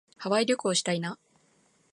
[0.17, 1.19] ハワイ旅行したいな。